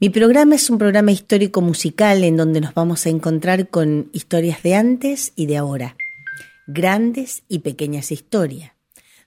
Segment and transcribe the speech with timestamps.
[0.00, 4.62] Mi programa es un programa histórico musical en donde nos vamos a encontrar con historias
[4.62, 5.96] de antes y de ahora,
[6.66, 8.72] grandes y pequeñas historias,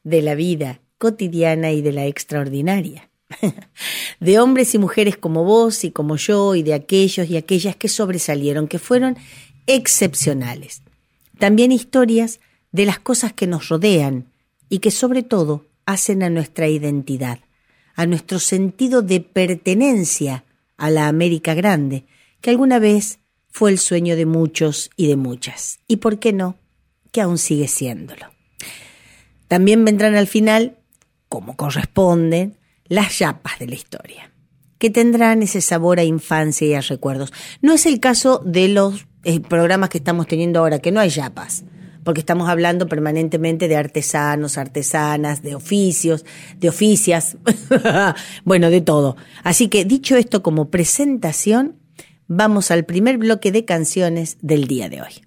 [0.04, 3.10] de la vida cotidiana y de la extraordinaria,
[4.20, 7.88] de hombres y mujeres como vos y como yo y de aquellos y aquellas que
[7.88, 9.18] sobresalieron, que fueron
[9.68, 10.82] excepcionales.
[11.38, 12.40] También historias
[12.72, 14.32] de las cosas que nos rodean
[14.68, 17.40] y que sobre todo hacen a nuestra identidad,
[17.96, 20.45] a nuestro sentido de pertenencia
[20.78, 22.06] a la América Grande,
[22.42, 26.58] que alguna vez fue el sueño de muchos y de muchas, y por qué no,
[27.12, 28.28] que aún sigue siéndolo.
[29.48, 30.78] También vendrán al final,
[31.30, 34.32] como corresponden, las yapas de la historia,
[34.78, 37.32] que tendrán ese sabor a infancia y a recuerdos.
[37.62, 41.10] No es el caso de los eh, programas que estamos teniendo ahora, que no hay
[41.10, 41.64] yapas,
[42.06, 46.24] porque estamos hablando permanentemente de artesanos, artesanas, de oficios,
[46.60, 47.36] de oficias,
[48.46, 49.18] bueno, de todo.
[49.44, 51.76] Así que dicho esto como presentación,
[52.28, 55.26] vamos al primer bloque de canciones del día de hoy.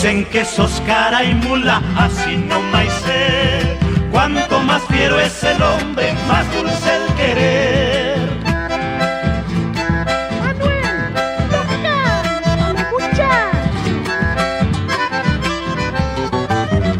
[0.00, 3.76] Dicen que sos cara y mula, así no más sé.
[4.12, 8.30] Cuanto más fiero es el hombre, más dulce el querer.
[10.38, 11.14] Manuel,
[11.50, 11.96] toca,
[12.78, 13.50] escucha.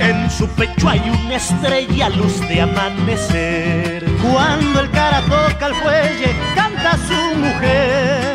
[0.01, 4.05] En su pecho hay una estrella, luz de amanecer.
[4.21, 8.28] Cuando el cara toca el fuelle, canta su mujer.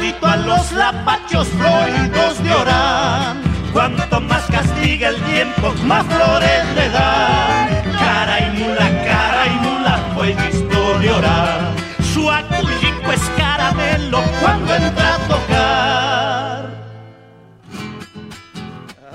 [0.00, 3.42] Igualito a los lapachos floridos de Orán.
[3.70, 7.68] Cuanto más castiga el tiempo, más flores le dan.
[7.98, 11.76] Cara y mula, cara y mula, fue visto de Orán.
[12.14, 16.70] Su acullico es caramelo cuando entra a tocar.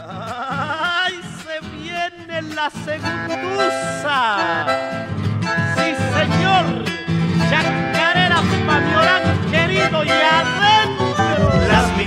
[0.07, 4.15] ¡Ay, se viene la segunduza!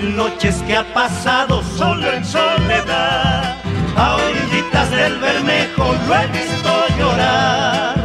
[0.03, 3.57] Noches que ha pasado solo en soledad.
[3.97, 7.97] A orillitas del Bermejo lo he visto llorar.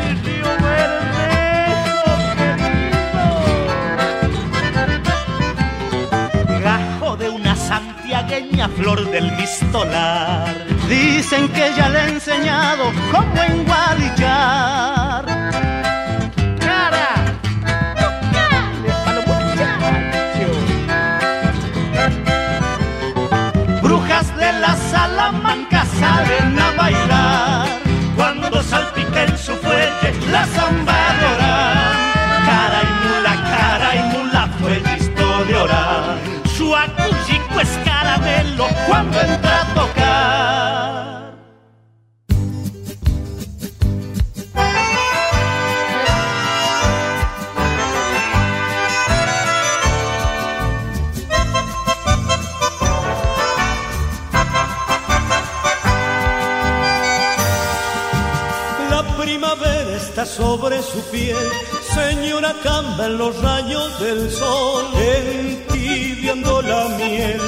[0.00, 2.06] ¡Mi río Bermejo,
[6.62, 10.54] gajo de una santiagueña flor del mistolar.
[10.88, 15.24] Dicen que ya le he enseñado cómo enguadillar.
[25.28, 27.68] Salamanca salen a bailar.
[28.16, 31.96] Cuando salpica en su fuelle la zamba de Orán.
[32.46, 36.18] Cara y mula, cara y mula fue visto de Orán.
[36.56, 39.97] Su acullico es caramelo cuando entra a.
[60.38, 61.36] sobre su piel,
[61.94, 62.54] señora
[63.04, 67.40] en los rayos del sol, entibiando la miel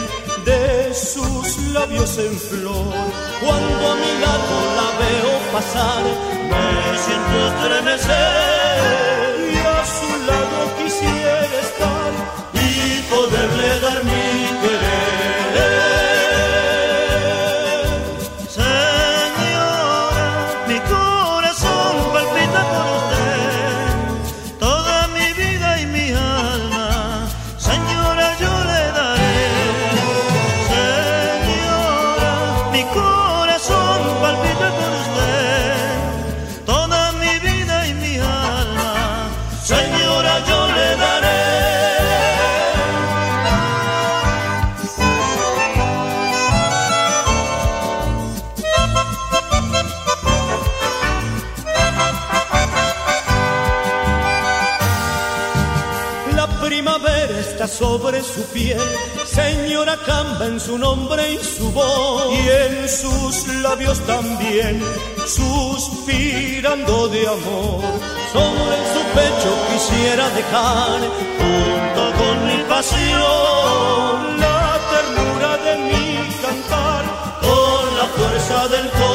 [0.44, 2.92] de sus labios en flor.
[3.42, 6.02] Cuando a mi lado la veo pasar,
[6.50, 6.68] me
[7.04, 11.29] siento estremecer y a su lado quisiera
[57.80, 58.78] sobre su piel,
[59.24, 64.82] señora camba en su nombre y su voz, y en sus labios también,
[65.26, 67.80] suspirando de amor.
[68.34, 71.00] Sobre su pecho quisiera dejar,
[71.40, 76.06] junto con mi pasión, la ternura de mi
[76.42, 77.04] cantar,
[77.40, 79.09] con la fuerza del corazón.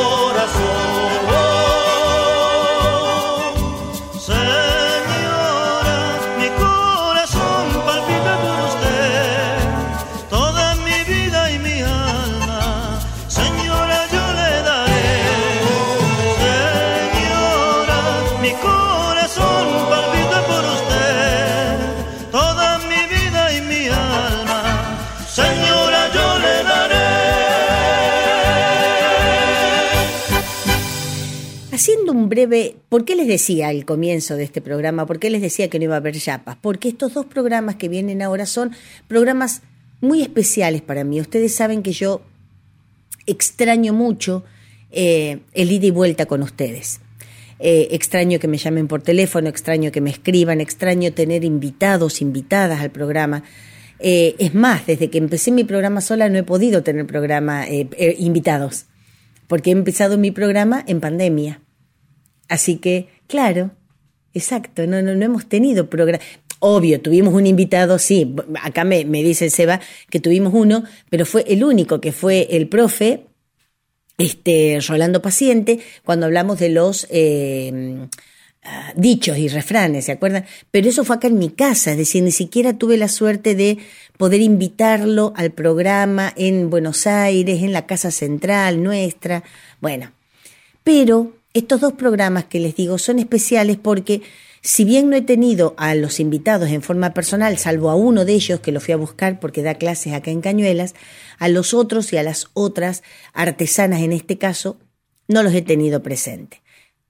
[32.89, 35.05] ¿Por qué les decía al comienzo de este programa?
[35.05, 36.57] ¿Por qué les decía que no iba a haber yapas?
[36.61, 38.71] Porque estos dos programas que vienen ahora son
[39.07, 39.61] programas
[40.01, 41.19] muy especiales para mí.
[41.19, 42.21] Ustedes saben que yo
[43.25, 44.43] extraño mucho
[44.91, 47.01] eh, el ida y vuelta con ustedes.
[47.59, 52.81] Eh, extraño que me llamen por teléfono, extraño que me escriban, extraño tener invitados, invitadas
[52.81, 53.43] al programa.
[53.99, 58.85] Eh, es más, desde que empecé mi programa sola no he podido tener programa invitados,
[59.47, 61.61] porque he empezado mi programa en pandemia.
[62.47, 63.71] Así que, claro,
[64.33, 66.23] exacto, no, no, no hemos tenido programa.
[66.59, 71.43] Obvio, tuvimos un invitado, sí, acá me, me dice Seba que tuvimos uno, pero fue
[71.47, 73.25] el único que fue el profe,
[74.17, 78.07] este, Rolando Paciente, cuando hablamos de los eh,
[78.63, 80.45] ah, dichos y refranes, ¿se acuerdan?
[80.71, 83.77] Pero eso fue acá en mi casa, es decir, ni siquiera tuve la suerte de
[84.17, 89.43] poder invitarlo al programa en Buenos Aires, en la casa central nuestra,
[89.81, 90.11] bueno,
[90.83, 94.21] pero estos dos programas que les digo son especiales porque
[94.61, 98.33] si bien no he tenido a los invitados en forma personal, salvo a uno de
[98.33, 100.95] ellos que lo fui a buscar porque da clases acá en Cañuelas,
[101.39, 103.03] a los otros y a las otras
[103.33, 104.79] artesanas en este caso,
[105.29, 106.61] no los he tenido presente.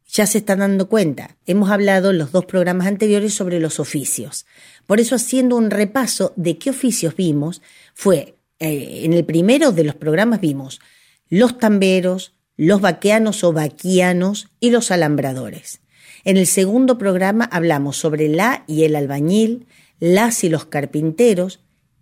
[0.08, 4.46] Ya se están dando cuenta, hemos hablado en los dos programas anteriores sobre los oficios.
[4.86, 7.64] Por eso haciendo un repaso de qué oficios vimos,
[7.96, 10.82] fue, eh, en el primero de los programas vimos
[11.30, 15.82] los tamberos, los vaqueanos o vaquianos y los alambradores.
[16.24, 19.68] En el segundo programa hablamos sobre la y el albañil,
[20.00, 21.60] las y los carpinteros,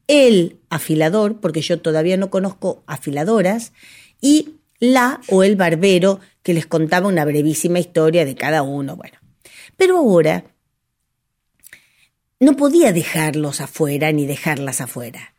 [0.07, 3.73] el afilador, porque yo todavía no conozco afiladoras,
[4.21, 8.95] y la o el barbero, que les contaba una brevísima historia de cada uno.
[8.95, 9.17] Bueno,
[9.77, 10.45] pero ahora
[12.39, 15.33] no podía dejarlos afuera ni dejarlas afuera.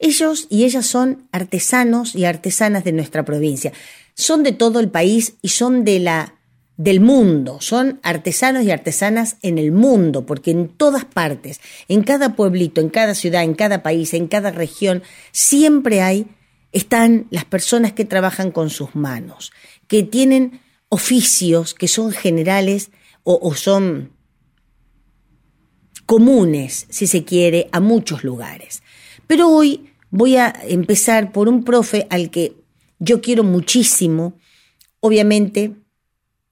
[0.00, 3.72] Ellos y ellas son artesanos y artesanas de nuestra provincia
[4.20, 6.34] son de todo el país y son de la
[6.76, 12.34] del mundo, son artesanos y artesanas en el mundo, porque en todas partes, en cada
[12.36, 16.26] pueblito, en cada ciudad, en cada país, en cada región, siempre hay,
[16.72, 19.52] están las personas que trabajan con sus manos,
[19.88, 22.90] que tienen oficios que son generales
[23.24, 24.12] o, o son
[26.06, 28.82] comunes, si se quiere, a muchos lugares.
[29.26, 32.54] Pero hoy voy a empezar por un profe al que
[32.98, 34.34] yo quiero muchísimo,
[35.00, 35.72] obviamente,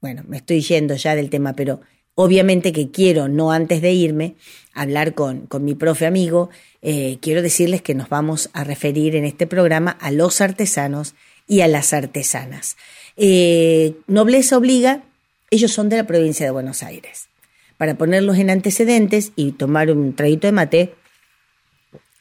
[0.00, 1.80] bueno, me estoy yendo ya del tema, pero
[2.14, 4.34] obviamente que quiero, no antes de irme,
[4.72, 6.50] hablar con, con mi profe amigo,
[6.82, 11.14] eh, quiero decirles que nos vamos a referir en este programa a los artesanos
[11.46, 12.76] y a las artesanas.
[13.16, 15.02] Eh, nobleza obliga,
[15.50, 17.28] ellos son de la provincia de Buenos Aires.
[17.76, 20.94] Para ponerlos en antecedentes y tomar un traguito de mate,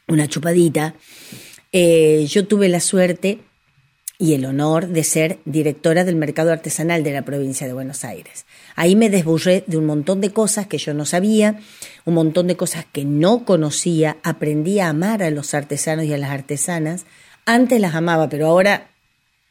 [0.08, 0.96] una chupadita,
[1.72, 3.40] eh, yo tuve la suerte
[4.20, 8.46] y el honor de ser directora del mercado artesanal de la provincia de Buenos Aires.
[8.76, 11.60] Ahí me desburré de un montón de cosas que yo no sabía,
[12.06, 16.18] un montón de cosas que no conocía, aprendí a amar a los artesanos y a
[16.18, 17.06] las artesanas.
[17.46, 18.90] Antes las amaba, pero ahora,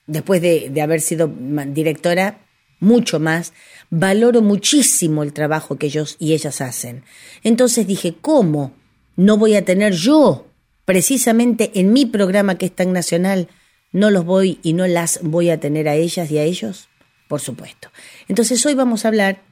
[0.09, 1.33] después de, de haber sido
[1.69, 2.41] directora,
[2.81, 3.53] mucho más,
[3.91, 7.05] valoro muchísimo el trabajo que ellos y ellas hacen.
[7.45, 8.73] Entonces dije, ¿cómo
[9.17, 10.46] no voy a tener yo,
[10.87, 13.49] precisamente en mi programa que es tan nacional,
[13.93, 16.88] no los voy y no las voy a tener a ellas y a ellos?
[17.28, 17.90] Por supuesto.
[18.28, 19.43] Entonces hoy vamos a hablar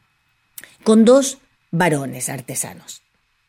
[0.82, 1.38] con dos
[1.70, 3.02] varones artesanos.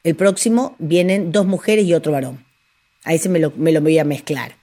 [0.03, 2.43] El próximo vienen dos mujeres y otro varón.
[3.03, 4.55] Ahí se me lo, me lo voy a mezclar.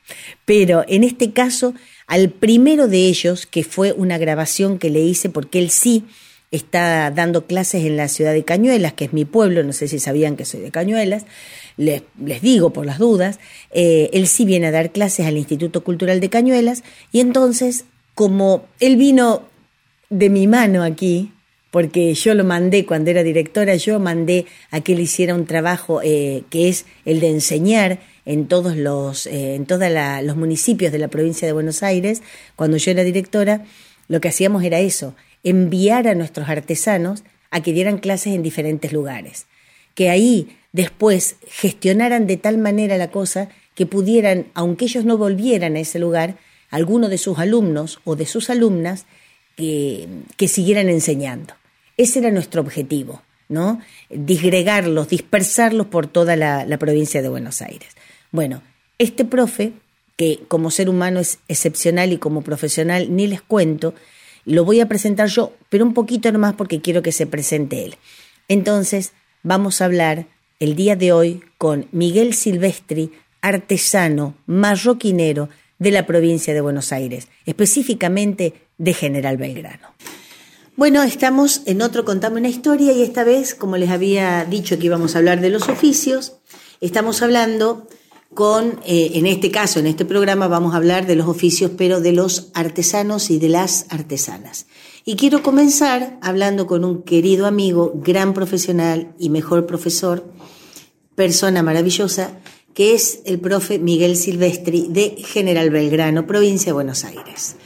[0.45, 1.75] Pero en este caso,
[2.09, 6.05] al primero de ellos, que fue una grabación que le hice porque él sí
[6.51, 9.99] está dando clases en la ciudad de Cañuelas, que es mi pueblo, no sé si
[9.99, 11.25] sabían que soy de Cañuelas,
[11.77, 12.03] les,
[12.43, 13.39] digo por las dudas,
[13.71, 18.67] eh, él sí viene a dar clases al Instituto Cultural de Cañuelas y entonces, como
[18.81, 19.43] él vino
[20.11, 21.33] de mi mano aquí,
[21.71, 26.03] porque yo lo mandé cuando era directora, yo mandé a que él hiciera un trabajo
[26.03, 29.89] eh, que es el de enseñar en todos los, eh, en todos
[30.23, 32.23] los municipios de la provincia de Buenos Aires.
[32.57, 33.65] Cuando yo era directora,
[34.09, 38.93] lo que hacíamos era eso, enviar a nuestros artesanos a que dieran clases en diferentes
[38.93, 39.47] lugares,
[39.95, 45.77] que ahí después gestionaran de tal manera la cosa que pudieran, aunque ellos no volvieran
[45.77, 46.37] a ese lugar,
[46.71, 49.07] alguno de sus alumnos o de sus alumnas
[49.57, 51.55] que, que siguieran enseñando.
[51.97, 53.81] Ese era nuestro objetivo, ¿no?
[54.09, 57.91] Disgregarlos, dispersarlos por toda la, la provincia de Buenos Aires.
[58.31, 58.63] Bueno,
[58.99, 59.73] este profe,
[60.17, 63.95] que como ser humano es excepcional y como profesional ni les cuento,
[64.45, 67.97] lo voy a presentar yo, pero un poquito nomás porque quiero que se presente él.
[68.49, 69.13] Entonces,
[69.43, 70.27] vamos a hablar
[70.63, 75.49] el día de hoy con Miguel Silvestri, artesano, marroquinero
[75.81, 79.89] de la provincia de Buenos Aires, específicamente de General Belgrano.
[80.77, 84.87] Bueno, estamos en otro Contame una historia y esta vez, como les había dicho que
[84.87, 86.37] íbamos a hablar de los oficios,
[86.81, 87.89] estamos hablando
[88.35, 92.01] con, eh, en este caso, en este programa vamos a hablar de los oficios, pero
[92.01, 94.67] de los artesanos y de las artesanas.
[95.05, 100.25] Y quiero comenzar hablando con un querido amigo, gran profesional y mejor profesor,
[101.15, 102.39] persona maravillosa,
[102.73, 107.57] que es el profe Miguel Silvestri de General Belgrano, provincia de Buenos Aires.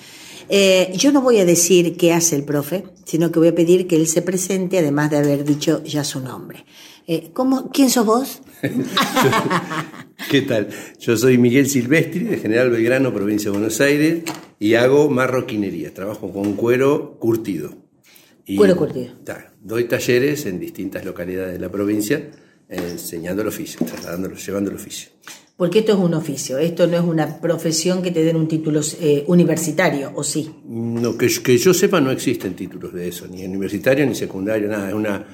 [0.48, 3.86] Eh, yo no voy a decir qué hace el profe, sino que voy a pedir
[3.86, 6.64] que él se presente, además de haber dicho ya su nombre.
[7.08, 8.42] Eh, ¿cómo, ¿Quién sos vos?
[10.30, 10.68] ¿Qué tal?
[10.98, 14.24] Yo soy Miguel Silvestri, de General Belgrano, provincia de Buenos Aires,
[14.58, 15.94] y hago marroquinería.
[15.94, 17.74] Trabajo con cuero curtido.
[18.56, 19.12] cuero curtido.
[19.62, 22.28] doy talleres en distintas localidades de la provincia
[22.68, 25.10] enseñando el oficio, trasladándolo, llevando el oficio.
[25.56, 28.80] Porque esto es un oficio, esto no es una profesión que te den un título
[29.00, 30.50] eh, universitario, ¿o sí?
[30.66, 34.88] No, que, que, yo sepa no existen títulos de eso, ni universitario ni secundario, nada.
[34.88, 35.24] Es, una,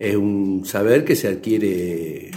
[0.00, 2.32] es un saber que se adquiere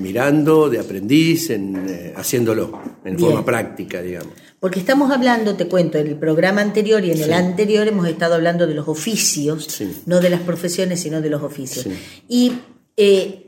[0.00, 4.32] mirando, de aprendiz, en, eh, haciéndolo, en forma práctica, digamos.
[4.58, 8.34] Porque estamos hablando, te cuento, en el programa anterior y en el anterior hemos estado
[8.34, 11.86] hablando de los oficios, no de las profesiones, sino de los oficios.
[12.28, 12.52] Y
[12.96, 13.44] eh,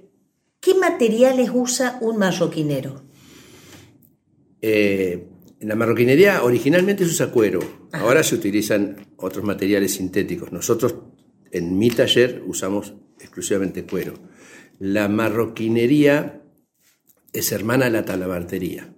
[0.66, 3.04] ¿Qué materiales usa un marroquinero?
[4.60, 5.28] Eh,
[5.60, 7.60] en la marroquinería originalmente se usa cuero,
[7.92, 10.50] ahora se utilizan otros materiales sintéticos.
[10.50, 10.96] Nosotros
[11.52, 12.94] en mi taller usamos
[13.26, 14.14] exclusivamente cuero.
[14.78, 16.42] La marroquinería
[17.32, 18.92] es hermana de la talabartería.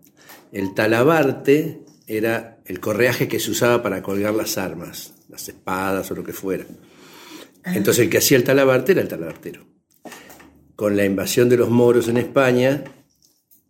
[0.53, 6.15] El talabarte era el correaje que se usaba para colgar las armas, las espadas o
[6.15, 6.65] lo que fuera.
[7.65, 7.75] Ah.
[7.75, 9.69] Entonces el que hacía el talabarte era el talabartero
[10.79, 12.85] con la invasión de los moros en España,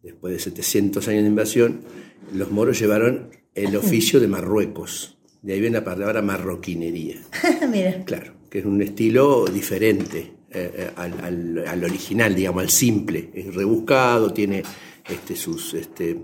[0.03, 1.81] después de 700 años de invasión,
[2.35, 5.17] los moros llevaron el oficio de Marruecos.
[5.41, 7.17] De ahí viene la palabra marroquinería.
[7.73, 8.05] Mira.
[8.05, 13.31] Claro, que es un estilo diferente eh, eh, al, original, digamos, al simple.
[13.35, 14.63] Es rebuscado, tiene
[15.09, 16.19] este, sus, este,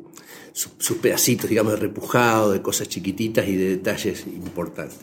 [0.53, 5.01] sus, pedacitos, digamos, de repujado, de cosas chiquititas y de detalles importantes.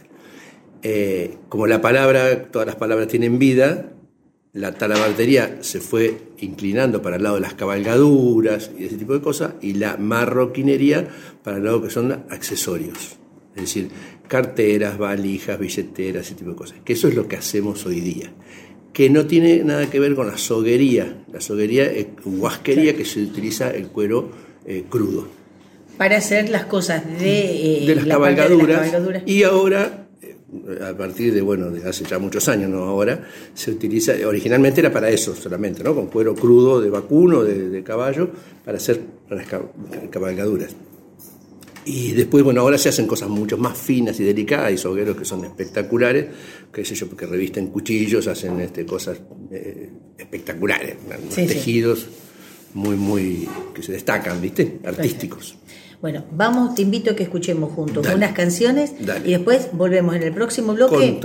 [0.81, 3.93] Eh, como la palabra, todas las palabras tienen vida,
[4.53, 9.21] la talabartería se fue inclinando para el lado de las cabalgaduras y ese tipo de
[9.21, 11.07] cosas, y la marroquinería
[11.43, 13.17] para el lado que son accesorios,
[13.55, 13.89] es decir,
[14.27, 18.33] carteras, valijas, billeteras, ese tipo de cosas, que eso es lo que hacemos hoy día,
[18.93, 23.21] que no tiene nada que ver con la soguería, la soguería es huasquería que se
[23.21, 24.31] utiliza el cuero
[24.65, 25.27] eh, crudo.
[25.97, 28.91] Para hacer las cosas de, eh, de, las, cabalgaduras,
[29.25, 30.01] y ahora
[30.85, 34.91] a partir de, bueno, de hace ya muchos años, no ahora, se utiliza, originalmente era
[34.91, 35.95] para eso solamente, ¿no?
[35.95, 38.29] Con cuero crudo de vacuno, de, caballo,
[38.65, 39.47] para hacer las
[40.09, 40.75] cabalgaduras.
[41.85, 45.25] Y después, bueno, ahora se hacen cosas mucho más finas y delicadas, hay sogueros que
[45.25, 46.27] son espectaculares,
[46.71, 49.19] qué sé yo, porque revisten cuchillos, hacen este, cosas
[49.51, 50.97] eh, espectaculares,
[51.35, 52.07] tejidos
[52.73, 54.79] muy, muy, que se destacan, ¿viste?
[54.85, 55.57] Artísticos.
[56.01, 60.33] Bueno, vamos, te invito a que escuchemos juntos unas canciones y después volvemos en el
[60.33, 61.19] próximo bloque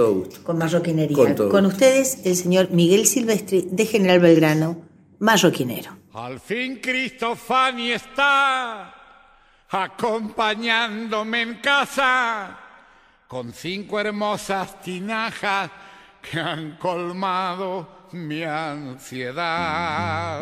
[0.44, 1.34] con, marroquinería.
[1.34, 4.82] Con, ustedes, el señor Miguel Silvestri de General Belgrano,
[5.18, 5.96] marroquinero.
[6.12, 8.95] Al fin Cristofani está
[9.70, 12.58] acompañándome en casa
[13.26, 15.70] con cinco hermosas tinajas
[16.22, 20.40] que han colmado mi ansiedad.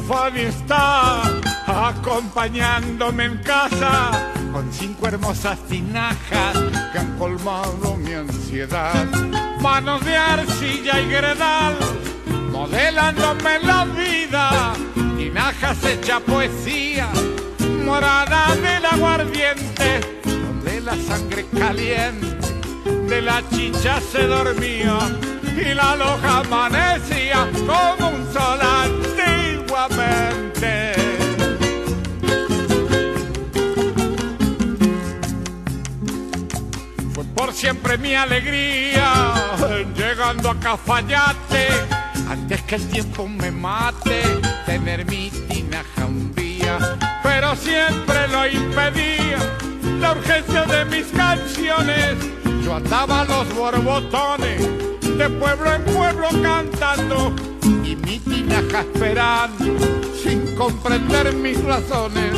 [0.00, 1.22] Fabi está
[1.66, 6.56] acompañándome en casa con cinco hermosas tinajas
[6.92, 9.06] que han colmado mi ansiedad.
[9.60, 11.76] Manos de arcilla y gredal,
[12.50, 14.72] modelándome la vida,
[15.16, 17.08] tinajas hecha poesía,
[17.84, 22.36] morada del aguardiente, donde la sangre caliente
[23.08, 24.98] de la chicha se dormía
[25.56, 29.03] y la loja amanecía como un sol
[37.12, 39.34] Fue por siempre mi alegría
[39.94, 41.68] llegando a Cafayate
[42.30, 44.22] antes que el tiempo me mate
[44.64, 46.78] tener mi tinaja un día
[47.22, 49.38] pero siempre lo impedía
[50.00, 52.16] la urgencia de mis canciones.
[52.64, 54.60] Yo andaba a los borbotones
[55.02, 57.53] de pueblo en pueblo cantando
[58.14, 59.76] mi tinaja esperando
[60.22, 62.32] sin comprender mis razones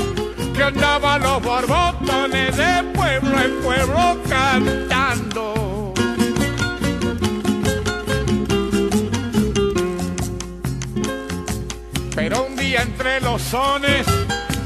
[0.55, 5.93] que andaba los borbotones de pueblo en pueblo cantando.
[12.15, 14.07] Pero un día entre los sones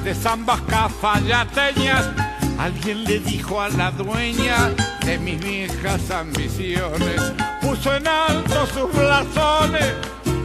[0.04, 2.08] de zambas cafayateñas,
[2.56, 4.70] alguien le dijo a la dueña
[5.04, 7.20] de mis viejas ambiciones,
[7.60, 9.92] puso en alto sus blasones,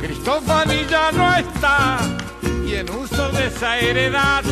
[0.06, 1.98] Cristofani ya no está,
[2.64, 4.44] y en uso de esa heredad,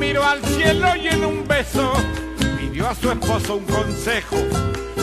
[0.00, 1.92] miró al cielo y en un beso
[2.58, 4.36] pidió a su esposo un consejo,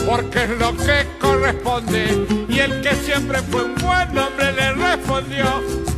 [0.05, 5.45] porque es lo que corresponde, y el que siempre fue un buen hombre le respondió,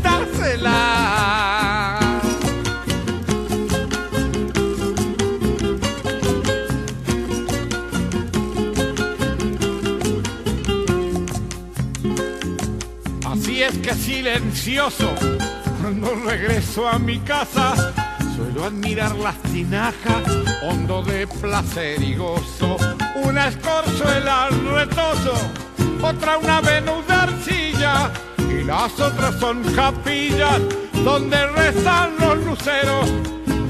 [0.03, 2.02] dásela.
[13.77, 15.13] Que silencioso,
[15.81, 17.93] cuando regreso a mi casa,
[18.35, 20.23] suelo admirar las tinajas,
[20.63, 22.77] hondo de placer y gozo.
[23.23, 25.33] Una escorzuela al retoso,
[26.01, 30.61] otra una Venus de arcilla, y las otras son capillas
[31.03, 33.09] donde rezan los luceros.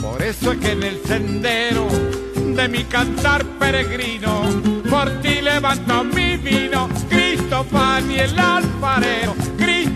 [0.01, 1.87] Por eso es que en el sendero
[2.55, 4.43] de mi cantar peregrino,
[4.89, 9.35] por ti levanto mi vino, Cristo pan y el alfarero,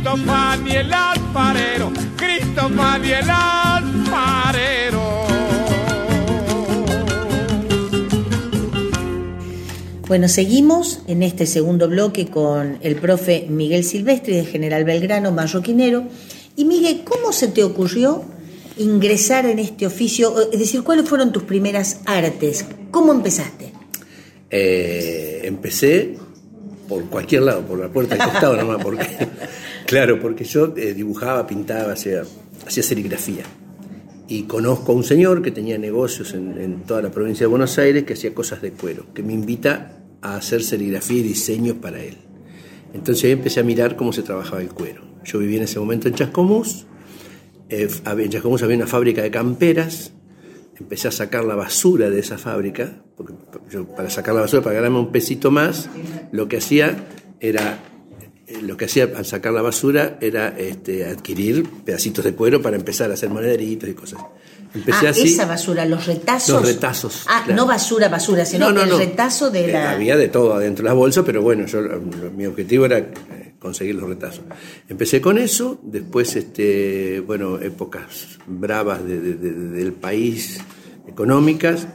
[0.07, 5.01] Cristo pan y el alfarero, Cristo pan y el alfarero.
[10.07, 16.05] Bueno, seguimos en este segundo bloque con el profe Miguel Silvestri de General Belgrano, marroquinero.
[16.55, 18.23] Y Miguel, ¿cómo se te ocurrió
[18.77, 20.33] ingresar en este oficio?
[20.53, 22.65] Es decir, ¿cuáles fueron tus primeras artes?
[22.91, 23.73] ¿Cómo empezaste?
[24.51, 26.15] Eh, empecé
[26.87, 29.05] por cualquier lado, por la puerta del costado nomás, porque,
[29.87, 32.23] claro, porque yo eh, dibujaba, pintaba, hacía,
[32.65, 33.43] hacía serigrafía.
[34.27, 37.77] Y conozco a un señor que tenía negocios en, en toda la provincia de Buenos
[37.79, 42.03] Aires que hacía cosas de cuero, que me invita a hacer serigrafía y diseños para
[42.03, 42.17] él.
[42.93, 45.03] Entonces ahí empecé a mirar cómo se trabajaba el cuero.
[45.23, 46.85] Yo vivía en ese momento en Chascomús,
[47.69, 50.13] eh, en Chascomús había una fábrica de camperas,
[50.79, 53.33] empecé a sacar la basura de esa fábrica, porque
[53.95, 55.89] para sacar la basura, para ganarme un pesito más,
[56.31, 57.07] lo que hacía
[57.39, 57.79] era,
[58.61, 63.11] lo que hacía al sacar la basura era este, adquirir pedacitos de cuero para empezar
[63.11, 64.19] a hacer monederitos y cosas.
[64.73, 65.33] Empecé ah, así.
[65.33, 66.55] esa basura, los retazos.
[66.61, 67.61] Los retazos, Ah, claro.
[67.61, 68.97] no basura, basura, sino No, no, el no.
[68.97, 69.91] retazo de Eh, la.
[69.91, 71.81] Había de todo adentro de las bolsas, pero bueno, yo,
[72.35, 74.43] mi objetivo era eh, conseguir los retazos.
[74.87, 80.59] Empecé con eso, después, este, bueno, épocas bravas de- de- de- del país,
[81.07, 81.87] económicas.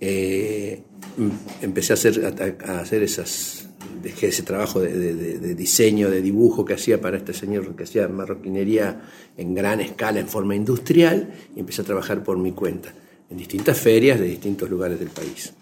[0.00, 0.82] Eh,
[1.18, 1.30] em-
[1.62, 3.68] empecé a hacer, a, a hacer esas,
[4.02, 7.74] dejé ese trabajo de, de- de- de diseño, de dibujo que hacía para este señor
[7.76, 9.02] que hacía marroquinería
[9.36, 12.92] en gran escala, en forma industrial, y empecé a trabajar por mi cuenta,
[13.30, 15.52] en distintas ferias de distintos lugares del país.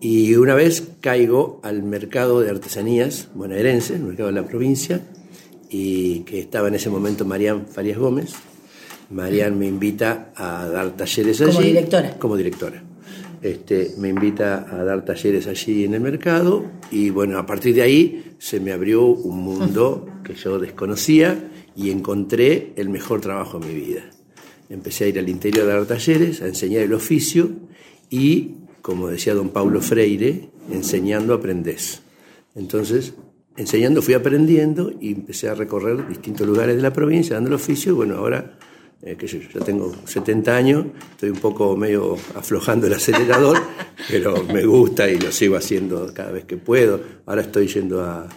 [0.00, 5.00] Y una vez caigo al mercado de artesanías bonaerense, el mercado de la provincia,
[5.70, 8.32] y que estaba en ese momento Marian Farias Gómez.
[9.10, 11.50] Marian me invita a dar talleres allí.
[11.52, 12.18] Como directora.
[12.18, 12.82] Como directora.
[13.42, 17.82] Este, me invita a dar talleres allí en el mercado y bueno, a partir de
[17.82, 23.66] ahí se me abrió un mundo que yo desconocía y encontré el mejor trabajo de
[23.68, 24.10] mi vida.
[24.70, 27.50] Empecé a ir al interior a dar talleres, a enseñar el oficio
[28.10, 32.02] y, como decía don Paulo Freire, enseñando aprendés.
[32.54, 33.14] Entonces,
[33.56, 37.92] enseñando fui aprendiendo y empecé a recorrer distintos lugares de la provincia dando el oficio
[37.92, 38.58] y bueno, ahora
[39.02, 43.58] eh, que yo ya tengo 70 años, estoy un poco medio aflojando el acelerador,
[44.10, 47.00] pero me gusta y lo sigo haciendo cada vez que puedo.
[47.26, 48.28] Ahora estoy yendo a,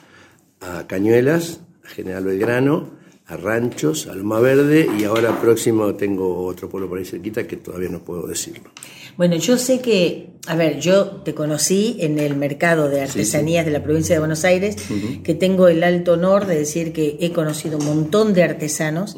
[0.61, 6.67] a Cañuelas, a General Belgrano, a Ranchos, a Loma Verde y ahora próximo tengo otro
[6.67, 8.71] pueblo por ahí cerquita que todavía no puedo decirlo.
[9.17, 13.71] Bueno, yo sé que, a ver, yo te conocí en el mercado de artesanías de
[13.71, 14.77] la provincia de Buenos Aires,
[15.23, 19.17] que tengo el alto honor de decir que he conocido un montón de artesanos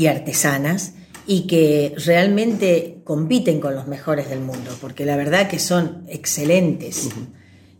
[0.00, 0.94] y artesanas
[1.26, 7.10] y que realmente compiten con los mejores del mundo, porque la verdad que son excelentes.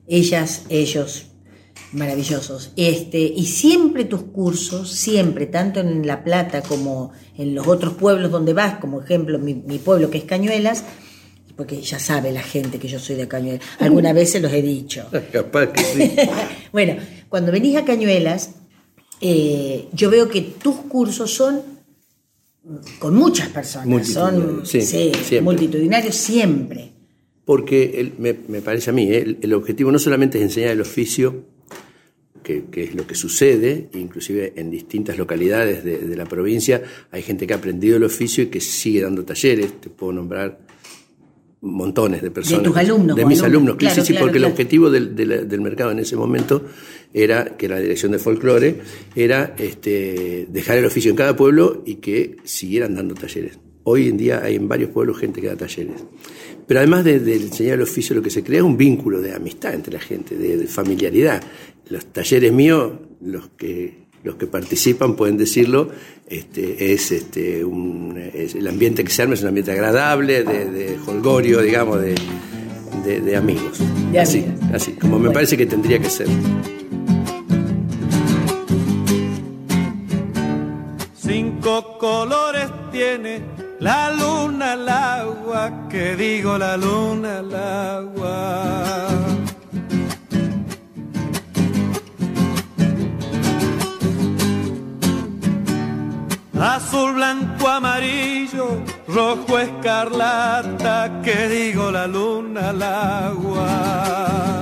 [0.07, 1.29] Ellas, ellos,
[1.93, 2.73] maravillosos.
[2.77, 8.31] Este, y siempre tus cursos, siempre, tanto en La Plata como en los otros pueblos
[8.31, 10.85] donde vas, como ejemplo mi, mi pueblo que es Cañuelas,
[11.57, 15.09] porque ya sabe la gente que yo soy de Cañuelas, algunas veces los he dicho.
[15.33, 16.17] Capaz que sí.
[16.73, 16.97] bueno,
[17.31, 18.57] cuando venís a Cañuelas,
[19.23, 21.80] eh, yo veo que tus cursos son
[22.99, 25.41] con muchas personas, son Multitudinarios, sí, sí, siempre.
[25.43, 26.93] multitudinarios siempre.
[27.45, 29.19] Porque el- me, me parece a mí, ¿eh?
[29.23, 31.45] el, el objetivo no solamente es enseñar el oficio,
[32.43, 37.23] que, que es lo que sucede, inclusive en distintas localidades de, de la provincia hay
[37.23, 40.59] gente que ha aprendido el oficio y que sigue dando talleres, te puedo nombrar
[41.63, 42.63] montones de personas.
[42.63, 44.47] tus alumnos De mis alumnos, alumnos, claro, sí, claro, porque claro.
[44.47, 46.65] el objetivo del, del- del mercado en ese momento
[47.13, 48.77] era, que la dirección de folclore,
[49.17, 53.59] era este, dejar el oficio en cada pueblo y que siguieran dando talleres.
[53.83, 56.05] Hoy en día hay en varios pueblos gente que da talleres.
[56.67, 59.35] Pero además de, de enseñar el oficio, lo que se crea es un vínculo de
[59.35, 61.43] amistad entre la gente, de, de familiaridad.
[61.89, 65.91] Los talleres míos, los que, los que participan pueden decirlo,
[66.29, 70.71] este, es, este, un, es el ambiente que se arma es un ambiente agradable, de,
[70.71, 72.15] de holgorio, digamos, de,
[73.05, 73.81] de, de amigos.
[74.17, 76.29] Así, así, como me parece que tendría que ser.
[81.79, 83.43] Colores tiene
[83.79, 89.07] la luna al agua, que digo la luna al agua.
[96.61, 104.60] Azul, blanco, amarillo, rojo, escarlata, que digo la luna al agua.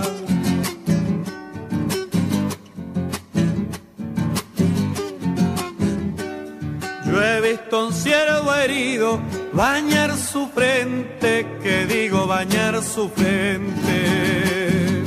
[7.18, 9.18] Yo he visto un ciervo herido
[9.52, 15.04] bañar su frente, que digo bañar su frente.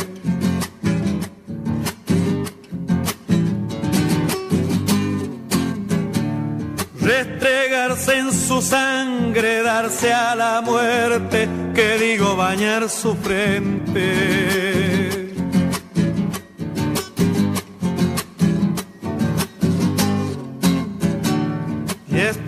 [7.00, 15.01] Restregarse en su sangre, darse a la muerte, que digo bañar su frente.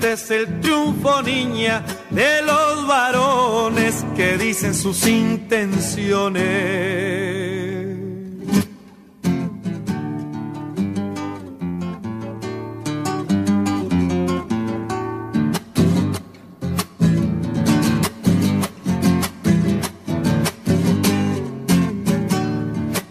[0.04, 6.44] Este es el triunfo, niña, de los varones que dicen sus intenciones.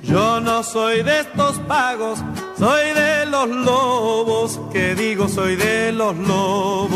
[0.03, 2.19] Yo no soy de estos pagos,
[2.59, 3.12] soy de
[3.47, 6.91] los lobos, que digo soy de los lobos.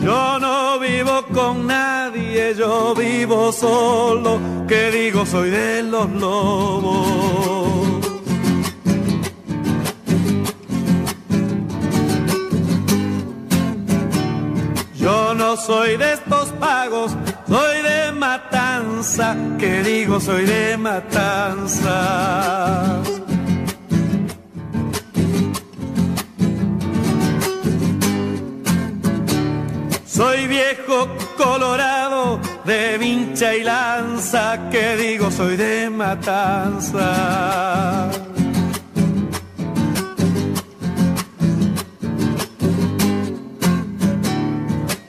[0.00, 7.82] Yo no vivo con nadie, yo vivo solo, que digo soy de los lobos.
[14.94, 17.16] Yo no soy de estos pagos,
[19.58, 21.92] que digo soy de matanza.
[30.06, 37.08] Soy viejo colorado de vincha y lanza, que digo soy de matanza.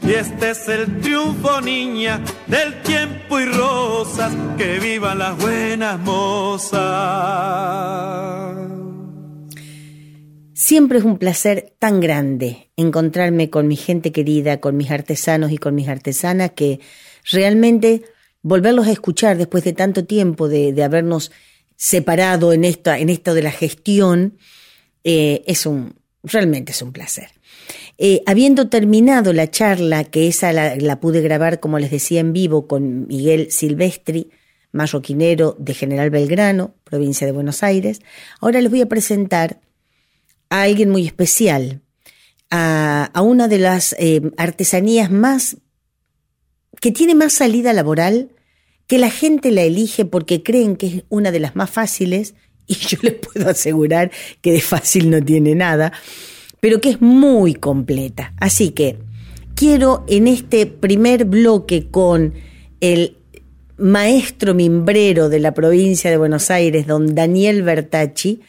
[0.02, 2.20] Y este es el triunfo, niña,
[2.54, 6.82] del tiempo y rosas, que vivan las buenas mozas.
[10.54, 15.58] Siempre es un placer tan grande encontrarme con mi gente querida, con mis artesanos y
[15.58, 16.80] con mis artesanas, que
[17.32, 18.04] realmente
[18.44, 21.32] volverlos a escuchar después de tanto tiempo de, habernos
[21.76, 24.38] separado en, esta, en esto de la gestión,
[25.04, 27.32] eh, es un, realmente es un placer.
[27.98, 32.34] Eh, habiendo terminado la charla, que esa la, la, pude grabar, como les decía, en
[32.34, 34.32] vivo con Miguel Silvestri,
[34.72, 38.02] marroquinero de General Belgrano, provincia de Buenos Aires,
[38.42, 39.62] ahora les voy a presentar
[40.50, 41.82] a alguien muy especial,
[42.50, 45.58] a, una de las eh, artesanías más
[46.80, 48.30] que tiene más salida laboral,
[48.88, 52.36] que la gente la elige porque creen que es una de las más fáciles,
[52.68, 55.94] y yo les puedo asegurar que de fácil no tiene nada,
[56.64, 58.34] pero que es muy completa.
[58.40, 58.98] Así que
[59.54, 62.36] quiero en este primer bloque con
[62.80, 63.18] el
[63.76, 68.40] maestro mimbrero de la provincia de Buenos Aires, don Daniel Bertacci,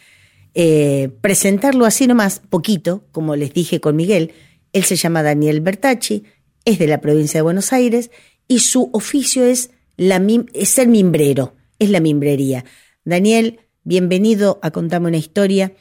[0.54, 4.30] eh, presentarlo así nomás, poquito, como les dije con Miguel.
[4.72, 6.22] Él se llama Daniel Bertacci,
[6.64, 8.12] es de la provincia de Buenos Aires
[8.46, 12.64] y su oficio es, la es ser mimbrero, es la mimbrería.
[13.04, 15.72] Daniel, bienvenido a Contame una historia.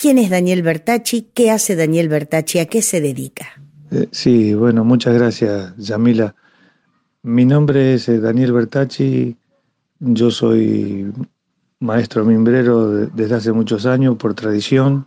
[0.00, 1.28] ¿Quién es Daniel Bertacci?
[1.34, 2.58] ¿Qué hace Daniel Bertacci?
[2.58, 3.60] ¿A qué se dedica?
[3.90, 6.34] Eh, sí, bueno, muchas gracias, Yamila.
[7.22, 9.36] Mi nombre es eh, Daniel Bertacci,
[9.98, 11.12] yo soy
[11.80, 15.06] maestro mimbrero desde hace muchos años por tradición,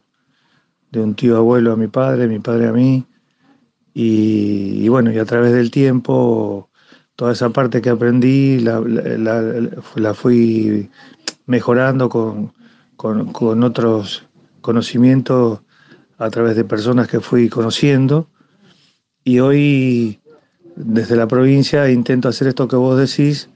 [0.92, 3.04] de un tío abuelo a mi padre, mi padre a mí,
[3.96, 6.70] y, bueno, y a través del tiempo
[7.16, 10.88] toda esa parte que aprendí la, fui
[11.48, 12.54] mejorando con,
[12.96, 14.28] con otros
[14.64, 15.62] conocimientos
[16.18, 18.28] a través de personas que fui conociendo
[19.24, 20.20] y hoy
[20.76, 23.50] desde la provincia intento hacer esto que vos decís.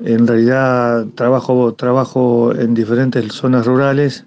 [0.00, 4.24] En realidad trabajo, trabajo en diferentes zonas rurales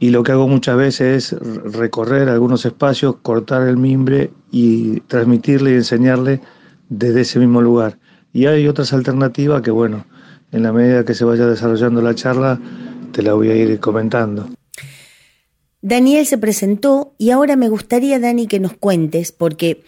[0.00, 1.40] y lo que hago muchas veces es
[1.72, 6.40] recorrer algunos espacios, cortar el mimbre y transmitirle y enseñarle
[6.88, 7.98] desde ese mismo lugar.
[8.32, 10.04] Y hay otras alternativas que, bueno,
[10.50, 12.58] en la medida que se vaya desarrollando la charla,
[13.12, 14.48] te la voy a ir comentando.
[15.80, 19.82] Daniel se presentó y ahora me gustaría, Dani, que nos cuentes, porque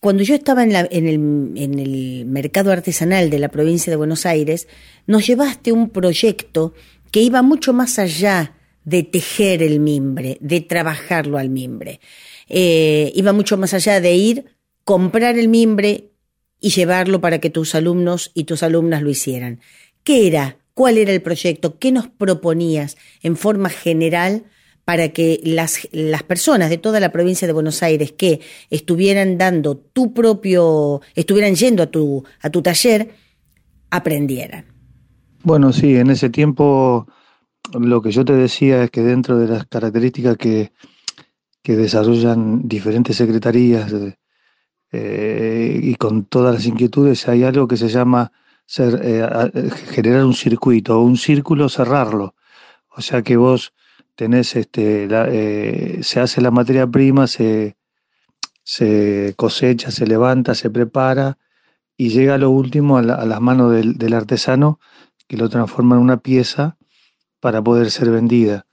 [0.00, 4.66] cuando yo estaba en, el, mercado artesanal de la provincia de Buenos Aires,
[5.06, 6.74] nos llevaste un proyecto
[7.12, 12.00] que iba mucho más allá de tejer el mimbre, de trabajarlo al mimbre.
[12.48, 16.10] Eh, iba mucho más allá de ir, comprar el mimbre
[16.58, 19.60] y llevarlo para que tus alumnos y tus alumnas lo hicieran.
[20.02, 20.58] ¿Qué era?
[20.74, 21.78] ¿Cuál era el proyecto?
[21.78, 24.44] ¿Qué nos proponías en forma general
[24.84, 29.76] para que las, las personas de toda la provincia de Buenos Aires que estuvieran dando
[29.76, 33.14] tu propio, estuvieran yendo a tu, a tu taller,
[33.90, 34.66] aprendieran.
[35.44, 37.06] Bueno, sí, en ese tiempo
[37.72, 40.72] lo que yo te decía es que dentro de las características que,
[41.62, 43.92] que desarrollan diferentes secretarías
[44.90, 48.32] eh, y con todas las inquietudes hay algo que se llama
[48.72, 52.34] ser, eh, generar un circuito o un círculo, cerrarlo.
[52.88, 53.74] O sea que vos
[54.14, 57.76] tenés este, eh, se hace la materia prima, se,
[58.62, 61.36] se, cosecha, se levanta, se prepara
[61.98, 64.80] y llega lo último a, las manos del, artesano
[65.28, 66.78] que lo transforma en una pieza
[67.40, 68.66] para poder ser vendida.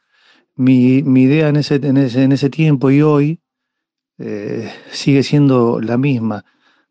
[0.55, 1.97] Mi, idea en ese, en
[2.31, 3.41] ese, tiempo y hoy
[4.17, 6.45] eh, sigue siendo la misma,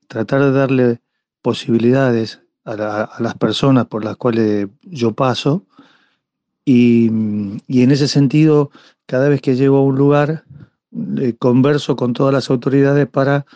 [0.08, 1.00] tratar de darle
[1.40, 5.64] posibilidades a las personas por las cuales yo paso,
[6.68, 8.70] y, en ese sentido,
[9.06, 10.44] cada vez que llego a un lugar,
[11.16, 13.46] eh, converso con todas las autoridades para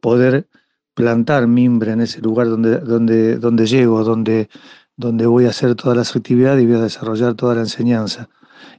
[0.00, 0.46] poder
[0.94, 4.48] plantar mimbre en ese lugar donde, donde, donde llego, donde,
[4.96, 8.28] donde voy a hacer todas las actividades y voy a desarrollar toda la enseñanza.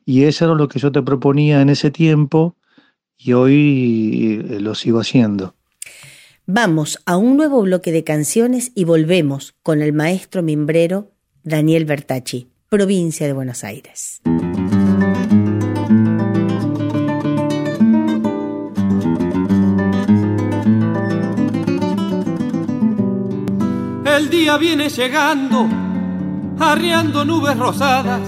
[0.05, 2.55] Y eso era lo que yo te proponía en ese tiempo
[3.17, 5.55] y hoy eh, lo sigo haciendo.
[6.45, 12.49] Vamos a un nuevo bloque de canciones y volvemos con el maestro mimbrero Daniel Bertacci
[12.67, 14.19] provincia de Buenos Aires.
[24.05, 25.69] El día viene llegando,
[26.59, 28.21] arriando nubes rosadas,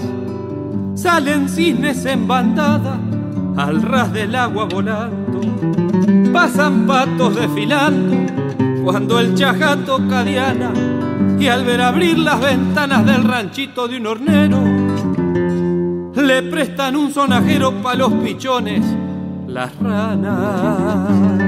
[0.94, 2.98] salen cisnes en bandada,
[3.58, 5.40] al ras del agua volando,
[6.32, 8.16] pasan patos desfilando,
[8.84, 10.72] cuando el chajato cadiana
[11.38, 14.62] y al ver abrir las ventanas del ranchito de un hornero,
[16.14, 18.84] le prestan un sonajero pa' los pichones,
[19.48, 21.46] las ranas.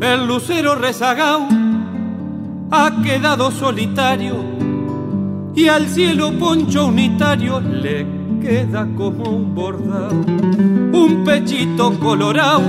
[0.00, 1.46] El lucero rezagao
[2.70, 4.57] ha quedado solitario
[5.58, 8.06] y al cielo poncho unitario le
[8.40, 12.62] queda como un bordado, un pechito colorado,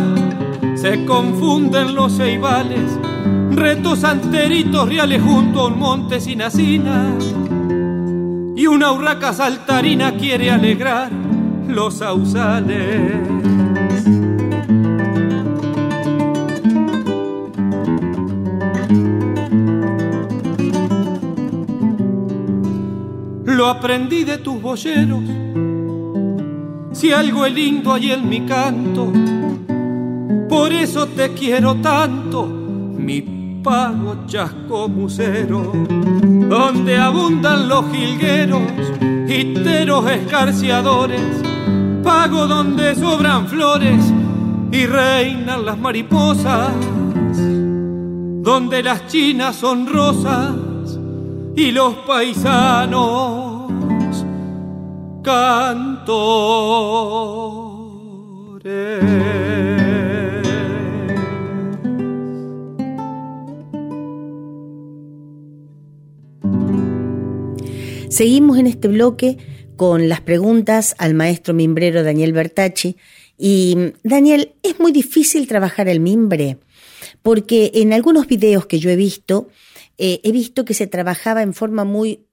[0.73, 2.99] se confunden los ceibales,
[3.51, 7.13] retos anteritos reales junto a un monte sin asina,
[8.55, 11.11] y una urraca saltarina quiere alegrar
[11.67, 13.58] los sausales.
[23.59, 25.19] Lo aprendí de tus boyeros
[26.93, 29.11] si algo es lindo hay en mi canto.
[30.47, 35.73] Por eso te quiero tanto, mi pago chasco musero,
[36.23, 38.61] donde abundan los jilgueros,
[39.27, 41.43] hiteros escarciadores,
[42.01, 44.01] pago donde sobran flores
[44.71, 46.71] y reinan las mariposas,
[48.41, 50.55] donde las chinas son rosas
[51.57, 53.48] y los paisanos
[55.23, 56.79] cantores.
[68.09, 69.37] Seguimos en este bloque
[69.77, 72.97] con las preguntas al maestro mimbrero Daniel Bertacci.
[73.37, 76.57] Y Daniel, es muy difícil trabajar el mimbre,
[77.21, 79.47] porque en algunos videos que yo he visto,
[79.97, 82.25] eh, he visto que se trabajaba en forma muy,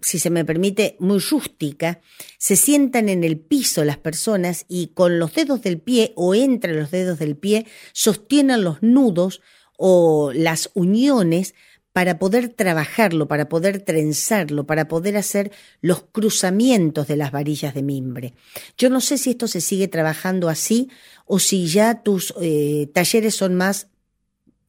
[0.00, 2.00] si se me permite, muy rústica.
[2.38, 6.74] Se sientan en el piso las personas y con los dedos del pie o entre
[6.74, 9.40] los dedos del pie sostienen los nudos
[9.76, 11.54] o las uniones
[11.92, 17.82] para poder trabajarlo, para poder trenzarlo, para poder hacer los cruzamientos de las varillas de
[17.82, 18.34] mimbre.
[18.76, 20.90] Yo no sé si esto se sigue trabajando así
[21.26, 23.88] o si ya tus eh, talleres son más,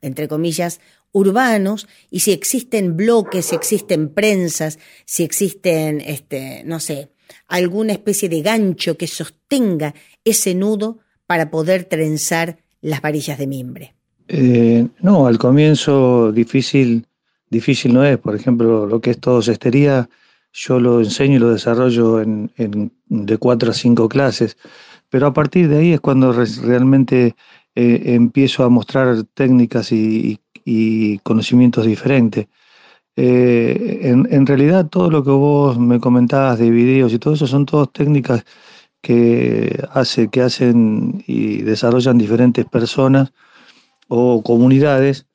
[0.02, 0.80] entre comillas,
[1.12, 7.12] urbanos y si existen bloques, si existen prensas, si existen, este, no sé,
[7.48, 9.94] alguna especie de gancho que sostenga
[10.24, 13.96] ese nudo para poder trenzar las varillas de mimbre.
[14.28, 17.06] Eh, no, al comienzo difícil
[17.50, 18.18] difícil no es.
[18.18, 20.10] Por ejemplo, lo que es todo cestería,
[20.54, 22.52] yo lo enseño y lo desarrollo en,
[23.08, 24.58] de cuatro a cinco clases,
[25.10, 27.36] pero a partir de ahí es cuando realmente
[27.76, 30.40] eh, empiezo a mostrar técnicas y,
[31.24, 32.48] conocimientos diferentes.
[33.16, 37.66] Eh, en, realidad todo lo que vos me comentabas de videos y todo eso son
[37.66, 38.46] todas técnicas
[39.02, 43.34] que, hace, que hacen y desarrollan diferentes personas
[44.08, 45.26] o comunidades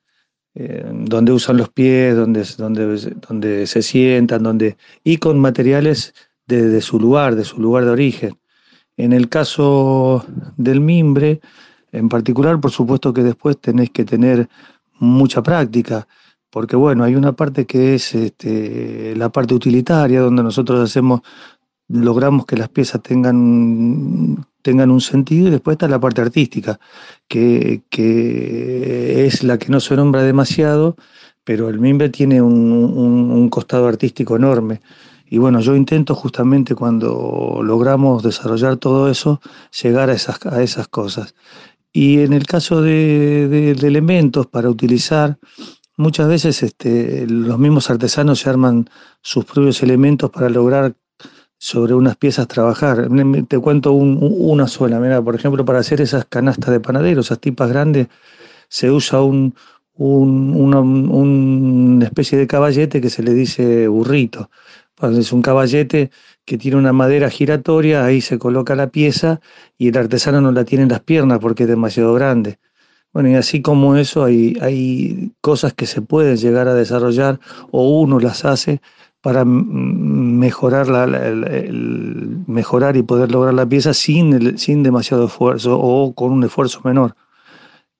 [0.55, 6.15] eh, donde usan los pies, donde, donde, donde se sientan, donde, y con materiales
[6.47, 8.39] de, su lugar, de su lugar de origen.
[8.97, 10.25] En el caso
[10.57, 11.41] del mimbre,
[11.91, 14.49] en particular, por supuesto que después tenés que tener
[15.05, 16.07] mucha práctica,
[16.51, 21.21] porque bueno, hay una parte que es este, la parte utilitaria, donde nosotros hacemos,
[21.89, 26.81] logramos que las piezas tengan tengan un sentido y después está la parte artística,
[27.29, 27.83] que,
[29.27, 30.97] es la que no se nombra demasiado,
[31.45, 34.81] pero el mimbre tiene un, costado artístico enorme.
[35.29, 39.41] Y bueno, yo intento justamente cuando logramos desarrollar todo eso,
[39.83, 41.35] llegar a esas, a esas cosas.
[41.97, 45.39] Y en el caso de, elementos para utilizar,
[45.97, 48.91] muchas veces este, los mismos artesanos se arman
[49.23, 50.97] sus propios elementos para lograr
[51.57, 53.09] sobre unas piezas trabajar.
[53.47, 57.69] Te cuento una sola, mira, por ejemplo, para hacer esas canastas de panadero, esas tipas
[57.69, 58.09] grandes,
[58.69, 59.55] se usa un,
[59.95, 64.51] una, especie de caballete que se le dice burrito.
[65.01, 66.11] es un caballete
[66.45, 69.41] que tiene una madera giratoria, ahí se coloca la pieza
[69.79, 72.59] y el artesano no la tiene en las piernas porque es demasiado grande.
[73.13, 77.39] Bueno, y así como eso hay, hay cosas que se pueden llegar a desarrollar
[77.71, 78.81] o uno las hace
[79.21, 81.07] para mejorar, la,
[82.47, 87.15] mejorar y poder lograr la pieza sin, sin demasiado esfuerzo o con un esfuerzo menor.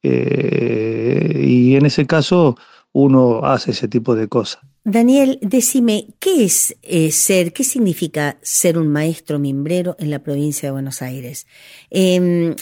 [0.03, 2.57] Eh, y en ese caso
[2.95, 4.63] uno hace ese tipo de cosas.
[4.85, 10.69] Daniel, decime, ¿qué es eh, ser, qué significa ser un maestro mimbrero en la provincia
[10.69, 11.47] de Buenos Aires?
[11.91, 12.55] Em,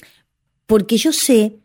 [0.67, 1.59] porque yo sé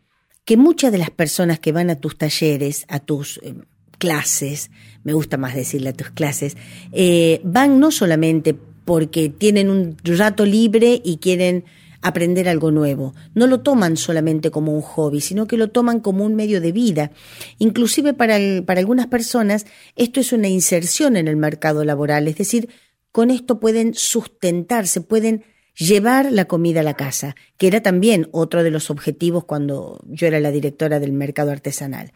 [0.44, 3.62] que muchas de las personas que van a tus talleres, a tus em,
[3.98, 4.70] clases,
[5.02, 6.56] me gusta más decirle a tus clases,
[6.92, 8.54] eh, van no solamente
[8.84, 11.64] porque tienen un rato libre y quieren
[12.02, 13.14] aprender algo nuevo.
[13.34, 16.72] No lo toman solamente como un hobby, sino que lo toman como un medio de
[16.72, 17.10] vida.
[17.58, 22.68] Inclusive para, para algunas personas esto es una inserción en el mercado laboral, es decir,
[23.12, 25.44] con esto pueden sustentarse, pueden
[25.78, 30.26] llevar la comida a la casa, que era también otro de los objetivos cuando yo
[30.26, 32.12] era la directora del mercado artesanal.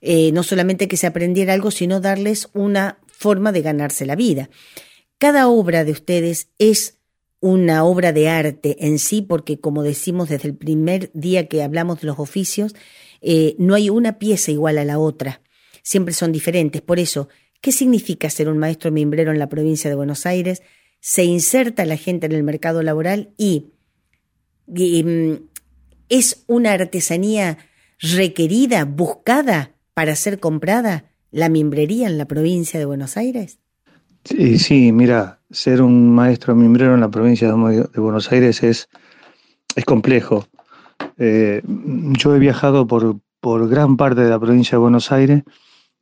[0.00, 4.50] Eh, no solamente que se aprendiera algo, sino darles una forma de ganarse la vida.
[5.18, 6.97] Cada obra de ustedes es
[7.40, 12.00] una obra de arte en sí, porque como decimos desde el primer día que hablamos
[12.00, 12.74] de los oficios,
[13.20, 15.42] eh, no hay una pieza igual a la otra,
[15.82, 16.82] siempre son diferentes.
[16.82, 17.28] Por eso,
[17.60, 20.62] ¿qué significa ser un maestro mimbrero en la provincia de Buenos Aires?
[21.00, 23.72] Se inserta la gente en el mercado laboral y
[24.66, 25.34] mm,
[26.08, 27.58] es una artesanía
[28.00, 33.58] requerida, buscada para ser comprada la mimbrería en la provincia de Buenos Aires?
[34.28, 38.90] Sí, sí, mira, ser un maestro mimbrero en la provincia de Buenos Aires es,
[39.74, 40.46] es complejo.
[41.16, 45.44] Eh, yo he viajado por, por gran parte de la provincia de Buenos Aires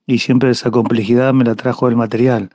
[0.06, 2.50] y siempre esa complejidad me la trajo el material.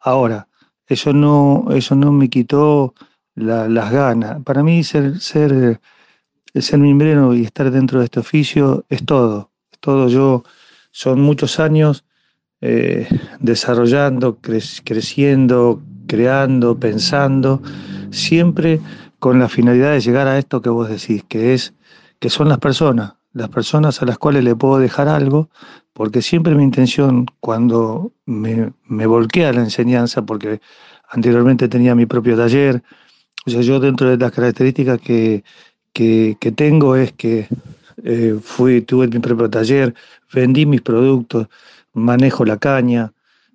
[0.00, 0.48] Ahora,
[0.86, 2.94] eso no, eso no me quitó
[3.34, 4.42] las ganas.
[4.44, 5.78] Para mí ser, ser,
[6.54, 9.50] ser mimbrero y estar dentro de este oficio es todo.
[9.70, 10.08] Es todo.
[10.08, 10.42] Yo
[10.90, 12.06] son muchos años
[12.62, 13.08] eh,
[13.40, 17.60] desarrollando, creciendo, creando, pensando,
[18.10, 18.80] siempre
[19.18, 21.74] con la finalidad de llegar a esto que vos decís, que es
[22.18, 25.50] que son las personas, las personas a las cuales le puedo dejar algo,
[25.92, 30.60] porque siempre mi intención cuando me, me volqué a la enseñanza, porque
[31.10, 32.82] anteriormente tenía mi propio taller,
[33.44, 35.42] o sea, yo dentro de las características que,
[35.92, 37.48] que, tengo es que
[38.04, 39.94] eh, fui, tuve mi propio taller,
[40.32, 41.48] vendí mis productos,
[41.92, 43.12] manejo la caña,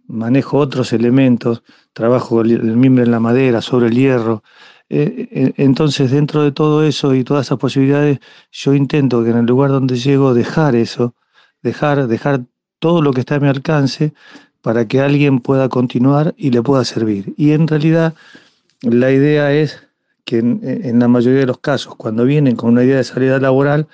[0.08, 1.64] manejo otros elementos,
[1.94, 4.44] trabajo el, mimbre en la madera, sobre el hierro.
[4.90, 8.20] Eh, eh, entonces, dentro de todo eso y todas esas posibilidades,
[8.52, 11.14] yo intento que en el lugar donde llego dejar eso,
[11.62, 12.42] dejar, dejar
[12.80, 14.14] todo lo que está a mi alcance
[14.62, 17.34] para que alguien pueda continuar y le pueda servir.
[17.38, 18.14] Y en realidad
[18.82, 19.88] la idea es
[20.26, 23.88] que en, la mayoría de los casos, cuando vienen con una idea de salida laboral,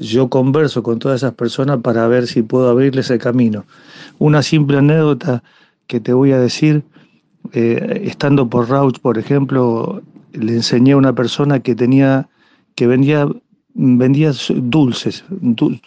[0.00, 3.66] yo converso con todas esas personas para ver si puedo abrirles el camino.
[4.18, 5.42] Una simple anécdota
[5.86, 6.82] que te voy a decir,
[7.52, 12.28] eh, estando por Rauch, por ejemplo, le enseñé a una persona que tenía,
[12.76, 13.28] que vendía,
[13.74, 15.22] vendía dulces,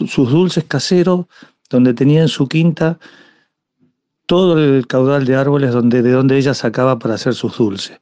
[0.05, 1.25] sus dulces caseros,
[1.71, 2.99] donde tenía en su quinta
[4.27, 7.99] todo el caudal de árboles donde, de donde ella sacaba para hacer sus dulces.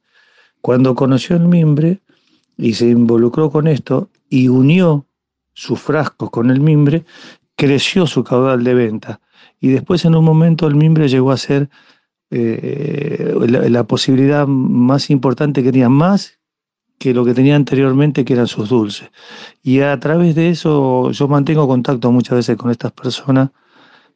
[0.59, 2.01] Cuando conoció el mimbre
[2.57, 5.05] y se involucró con esto y unió
[5.53, 7.05] sus frascos con el mimbre,
[7.55, 9.21] creció su caudal de venta.
[9.59, 11.69] Y después en un momento el mimbre llegó a ser
[12.31, 13.35] eh,
[13.69, 16.39] la, posibilidad más importante que tenía, más
[16.97, 19.11] que lo que tenía anteriormente, que eran sus dulces.
[19.61, 23.49] Y a través de eso yo mantengo contacto muchas veces con estas personas,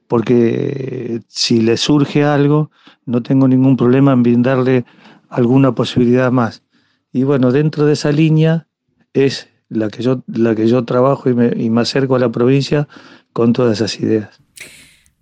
[0.08, 2.72] porque si les surge algo,
[3.06, 4.86] no tengo ningún problema en brindarle
[5.30, 6.64] alguna posibilidad más.
[7.12, 8.68] Y bueno, dentro de esa línea
[9.14, 12.32] es la que yo, la que yo trabajo y me, y me acerco a la
[12.32, 12.88] provincia
[13.34, 14.30] con todas esas ideas.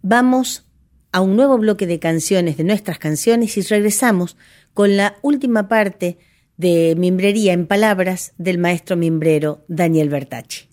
[0.01, 0.67] Vamos
[1.11, 4.35] a un nuevo bloque de canciones, de nuestras canciones, y regresamos
[4.73, 6.17] con la última parte
[6.57, 10.72] de Mimbrería en Palabras del maestro mimbrero Daniel Bertacci.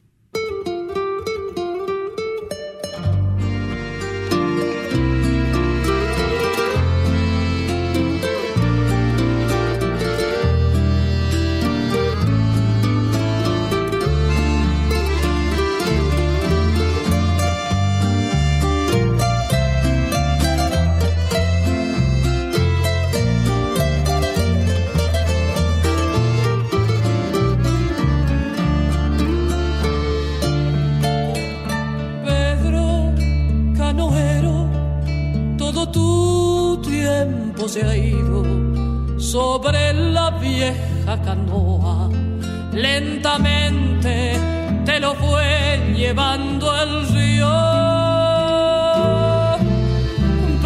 [46.11, 47.53] Llevando el río.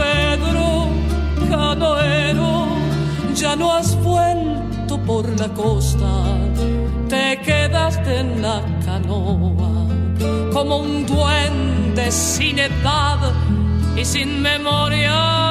[0.02, 0.66] Pedro,
[1.50, 2.66] canoero,
[3.34, 6.12] ya no has vuelto por la costa,
[7.10, 9.72] te quedaste en la canoa
[10.54, 13.20] como un duende sin edad
[13.96, 15.44] y sin memoria.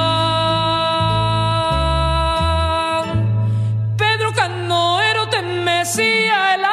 [5.96, 6.73] el agua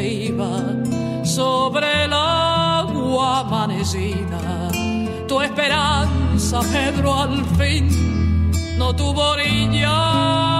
[0.00, 0.60] iba
[1.24, 4.70] sobre el agua amanecida.
[5.28, 7.88] Tu esperanza, Pedro, al fin
[8.78, 10.51] no tuvo orillas.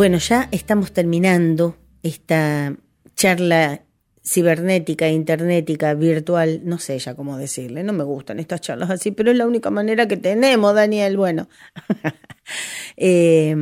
[0.00, 2.74] Bueno, ya estamos terminando esta
[3.16, 3.84] charla
[4.24, 9.30] cibernética, internética, virtual, no sé ya cómo decirle, no me gustan estas charlas así, pero
[9.30, 11.18] es la única manera que tenemos, Daniel.
[11.18, 11.50] Bueno,
[12.96, 13.54] eh,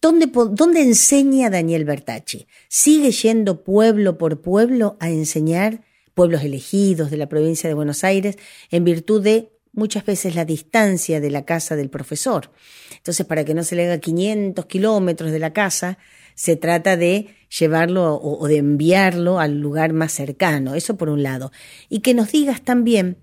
[0.00, 2.46] ¿dónde, ¿dónde enseña Daniel Bertacci?
[2.68, 5.82] ¿Sigue yendo pueblo por pueblo a enseñar
[6.14, 8.38] pueblos elegidos de la provincia de Buenos Aires
[8.70, 12.50] en virtud de muchas veces la distancia de la casa del profesor?
[12.96, 15.98] Entonces, para que no se le haga 500 kilómetros de la casa,
[16.34, 21.50] se trata de llevarlo o, de enviarlo al lugar más cercano, eso por un lado.
[21.88, 23.18] Y que nos digas también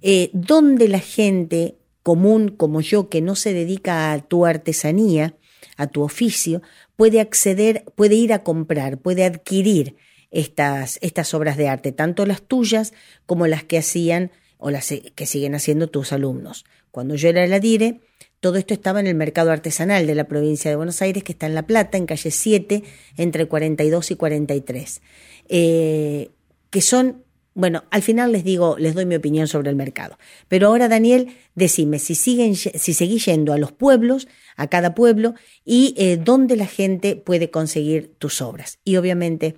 [0.00, 5.36] eh, dónde la gente común como yo, que no se dedica a tu artesanía,
[5.76, 6.62] a tu oficio,
[6.96, 9.96] puede acceder, puede ir a comprar, puede adquirir
[10.30, 12.92] estas, estas obras de arte, tanto las tuyas
[13.26, 14.32] como las que hacían
[14.64, 16.64] o las que siguen haciendo tus alumnos.
[16.90, 18.00] Cuando yo era la dire,
[18.40, 21.44] todo esto estaba en el mercado artesanal de la provincia de Buenos Aires, que está
[21.44, 22.82] en La Plata, en calle 7,
[23.18, 25.02] entre 42 y 43.
[25.50, 26.30] Eh,
[26.70, 30.16] que son, bueno, al final les digo, les doy mi opinión sobre el mercado.
[30.48, 35.34] Pero ahora, Daniel, decime si, siguen, si seguís yendo a los pueblos, a cada pueblo,
[35.62, 38.78] y eh, dónde la gente puede conseguir tus obras.
[38.82, 39.56] Y obviamente,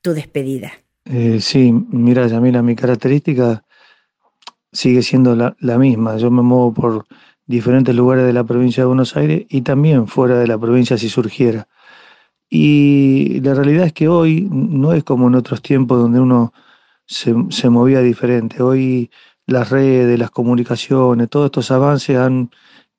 [0.00, 0.72] tu despedida.
[1.04, 3.65] Eh, sí, mira, Yamila, mi característica
[4.76, 6.16] sigue siendo la, la misma.
[6.18, 7.06] Yo me muevo por
[7.46, 11.08] diferentes lugares de la provincia de Buenos Aires y también fuera de la provincia si
[11.08, 11.68] surgiera.
[12.50, 16.52] Y la realidad es que hoy no es como en otros tiempos donde uno
[17.06, 18.62] se, se movía diferente.
[18.62, 19.10] Hoy
[19.46, 22.50] las redes, las comunicaciones, todos estos avances han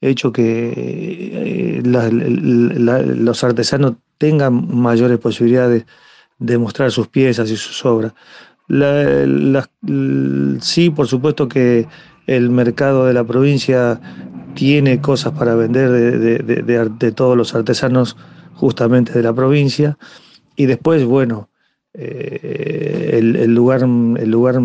[0.01, 0.73] hecho que
[1.75, 5.85] eh, los artesanos tengan mayores posibilidades
[6.39, 8.13] de mostrar sus piezas y sus obras.
[10.61, 11.87] Sí, por supuesto que
[12.27, 13.99] el mercado de la provincia
[14.53, 18.17] tiene cosas para vender de, todos los artesanos
[18.53, 19.97] justamente de la provincia.
[20.55, 21.49] Y después, bueno,
[21.93, 24.59] eh, el, lugar, el lugar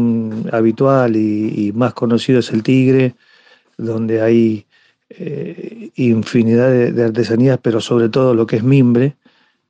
[0.51, 3.15] habitual y, más conocido es el Tigre,
[3.77, 4.67] donde hay
[5.11, 9.17] eh, infinidad de, artesanías, pero sobre todo lo que es mimbre,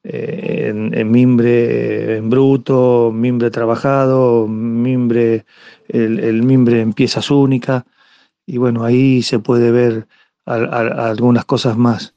[0.05, 5.45] eh, en, mimbre en bruto, mimbre trabajado, mimbre,
[5.89, 7.85] el, el mimbre en piezas únicas
[8.47, 10.07] y bueno, ahí se puede ver
[10.45, 12.15] algunas cosas más.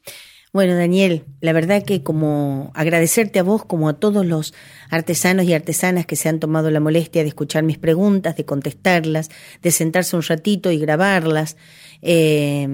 [0.52, 4.54] Bueno, Daniel, la verdad que como agradecerte a vos, como a todos los
[4.88, 9.30] artesanos y artesanas que se han tomado la molestia de escuchar mis preguntas, de contestarlas,
[9.62, 11.58] de sentarse un ratito y grabarlas.
[12.00, 12.66] Eh,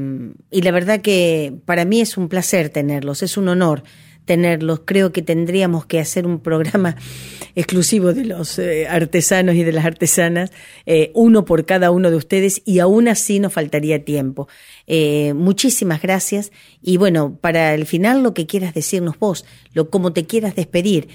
[0.50, 3.82] y la verdad que para mí es un placer tenerlos, es un honor
[4.24, 4.82] tenerlos.
[4.84, 6.96] Creo que tendríamos que hacer un programa
[7.54, 10.52] exclusivo de los eh, artesanos y de las artesanas,
[10.86, 14.48] eh, uno por cada uno de ustedes, y aún así nos faltaría tiempo.
[14.86, 16.52] Eh, muchísimas gracias.
[16.80, 21.08] Y bueno, para el final lo que quieras decirnos vos, lo como te quieras despedir,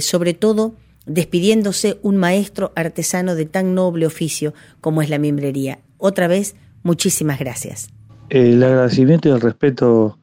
[0.00, 0.74] sobre todo
[1.06, 5.80] despidiéndose un maestro artesano de tan noble oficio como es la mimbrería.
[5.96, 7.88] Otra vez, muchísimas gracias.
[8.28, 10.18] El agradecimiento y el respeto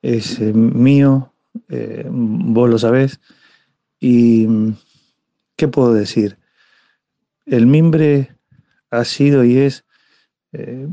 [0.00, 1.33] es mío,
[1.68, 3.20] eh, vos lo sabés.
[4.00, 4.46] Y,
[5.56, 6.38] ¿qué puedo decir?
[7.46, 8.36] El mimbre
[8.90, 9.84] ha sido y es
[10.52, 10.86] eh,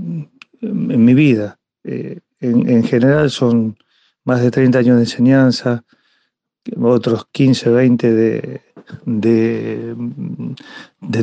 [0.62, 1.60] en mi vida.
[1.84, 3.78] Eh, en, general son
[4.24, 5.84] más de 30 años de enseñanza,
[6.80, 8.62] otros 15, 20 de,
[9.06, 9.96] de,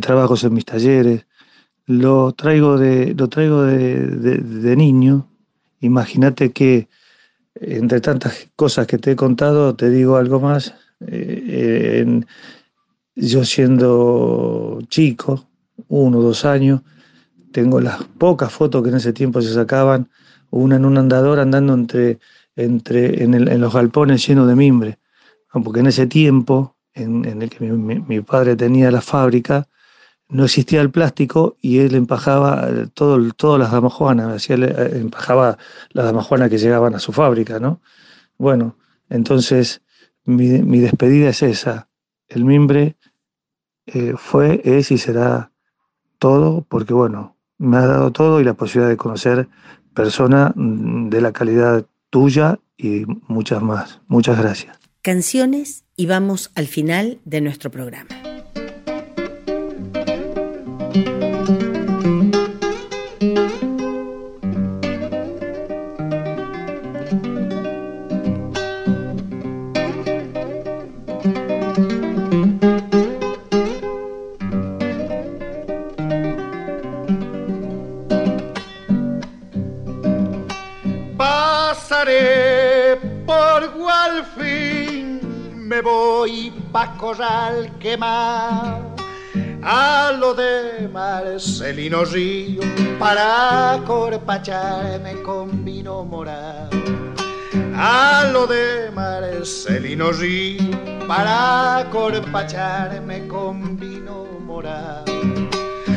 [0.01, 1.27] trabajos en mis talleres.
[1.87, 5.29] Lo traigo de, lo traigo de niño.
[5.81, 6.89] Imagínate que
[7.61, 10.75] entre tantas cosas que te he contado, te digo algo más.
[11.07, 12.23] Eh,
[13.15, 15.49] yo siendo chico,
[15.89, 16.83] uno o dos años,
[17.53, 20.09] tengo las pocas fotos que en ese tiempo se sacaban,
[20.51, 22.19] una en un andador andando entre,
[22.57, 24.99] entre, en, los galpones llenos de mimbre.
[25.53, 29.67] Porque en ese tiempo, en, el que mi, padre tenía la fábrica,
[30.29, 34.55] no existía el plástico y él empajaba eh, todo, todas las damajuanas, eh,
[35.01, 35.59] empajaba
[35.91, 37.81] las damajuanas que llegaban a su fábrica, ¿no?
[38.37, 38.77] Bueno,
[39.09, 39.81] entonces
[40.25, 41.89] mi, despedida es esa.
[42.29, 42.97] El mimbre
[43.87, 45.51] eh, fue, es y será
[46.19, 49.49] todo, porque bueno, me ha dado todo y la posibilidad de conocer
[49.95, 54.01] personas mm, de la calidad tuya y muchas más.
[54.07, 54.79] Muchas gracias.
[55.01, 58.09] Canciones y vamos al final de nuestro programa.
[85.79, 88.83] Me voy pa' corral quemar
[89.63, 92.63] a lo de Marcelino Río
[92.99, 96.71] para corpacharme con vino morado.
[97.77, 105.05] A lo de Marcelino Río para corpacharme con vino morado.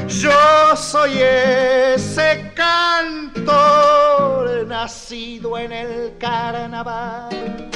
[0.08, 3.48] Yo soy ese cantor
[4.68, 7.72] nacido en el carnaval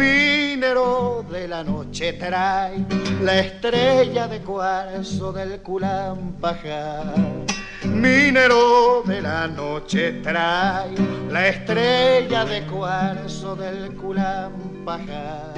[0.00, 2.86] minero de la noche trae
[3.22, 7.14] la estrella de cuarzo del Culampajar.
[7.84, 10.94] Minero de la noche trae
[11.30, 15.52] la estrella de cuarzo del Culampajar.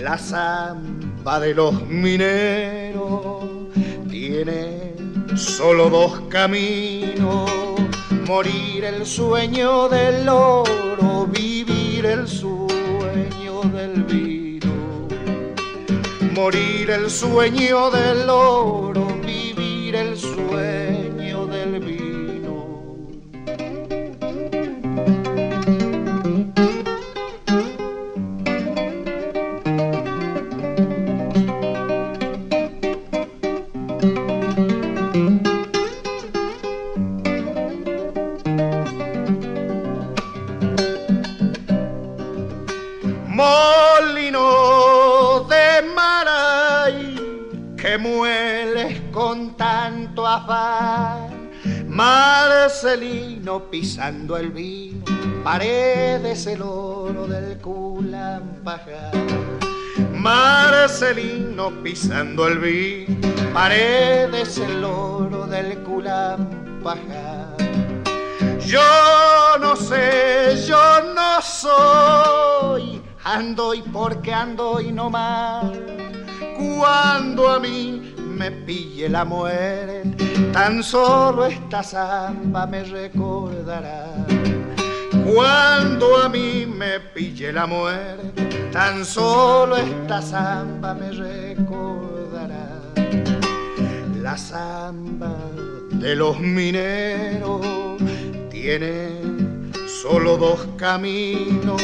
[0.00, 3.44] La zamba de los mineros
[4.10, 4.94] tiene
[5.36, 7.50] solo dos caminos.
[8.26, 12.69] Morir el sueño del oro, vivir el sueño
[13.80, 15.08] del vino,
[16.34, 20.79] morir el sueño del oro, vivir el sueño
[52.00, 55.04] Marcelino pisando el vino,
[55.44, 59.12] paredes el oro del Culampajar.
[60.14, 67.58] Marcelino pisando el vino, paredes el oro del Culampajar.
[68.64, 75.66] Yo no sé, yo no soy, ando y porque ando y no más.
[76.56, 84.06] Cuando a mí me pille la muerte, tan solo esta samba me recordará.
[85.26, 92.80] Cuando a mí me pille la muerte, tan solo esta samba me recordará.
[94.22, 95.36] La samba
[95.92, 97.60] de los mineros
[98.50, 99.20] tiene
[100.00, 101.82] solo dos caminos,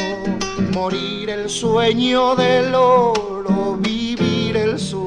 [0.73, 5.06] morir el sueño del oro, vivir el sueño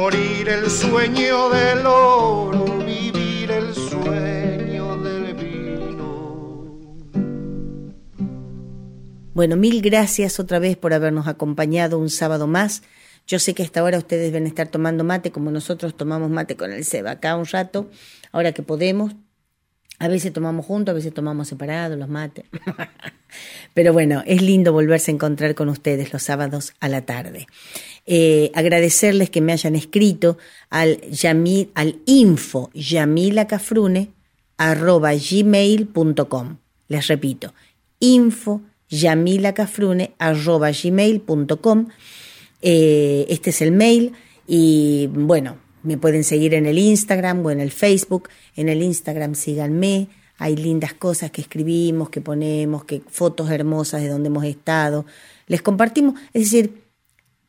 [0.00, 6.78] Morir el sueño del oro, vivir el sueño del vino.
[9.34, 12.82] Bueno, mil gracias otra vez por habernos acompañado un sábado más.
[13.26, 16.72] Yo sé que hasta ahora ustedes deben estar tomando mate como nosotros tomamos mate con
[16.72, 17.90] el Seba un rato,
[18.32, 19.12] ahora que podemos.
[20.00, 22.46] A veces tomamos juntos, a veces tomamos separados los mates.
[23.74, 27.46] Pero bueno, es lindo volverse a encontrar con ustedes los sábados a la tarde.
[28.06, 30.38] Eh, agradecerles que me hayan escrito
[30.70, 32.70] al, yami, al info
[34.56, 35.12] arroba.
[36.88, 37.54] Les repito,
[38.00, 41.88] info yamilacafrune arroba gmail.com.
[42.62, 44.12] Eh, este es el mail
[44.46, 48.28] y bueno, me pueden seguir en el Instagram o en el Facebook.
[48.56, 50.08] En el Instagram síganme.
[50.38, 55.04] Hay lindas cosas que escribimos, que ponemos, que fotos hermosas de donde hemos estado.
[55.46, 56.14] Les compartimos.
[56.32, 56.82] Es decir,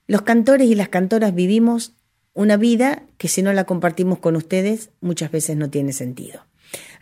[0.07, 1.93] los cantores y las cantoras vivimos
[2.33, 6.45] una vida que si no la compartimos con ustedes muchas veces no tiene sentido.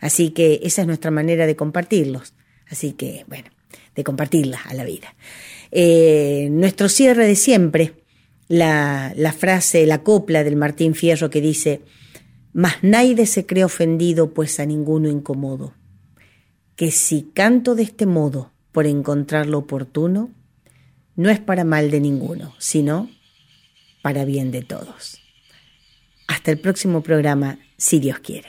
[0.00, 2.34] Así que esa es nuestra manera de compartirlos.
[2.68, 3.48] Así que, bueno,
[3.94, 5.14] de compartirla a la vida.
[5.70, 7.94] Eh, nuestro cierre de siempre,
[8.50, 11.82] la, frase, la copla del Martín Fierro que dice,
[12.52, 15.74] mas nadie se cree ofendido, pues a ninguno incomodo.
[16.74, 20.30] Que si canto de este modo por encontrar lo oportuno,
[21.14, 23.08] no es para mal de ninguno, sino
[24.02, 25.20] para bien de todos.
[26.26, 28.48] Hasta el próximo programa, si Dios quiere.